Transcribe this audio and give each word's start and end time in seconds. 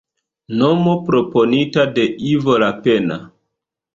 Nomo 0.61 0.93
proponita 1.09 1.85
de 1.99 2.07
Ivo 2.31 2.57
Lapenna. 2.65 3.21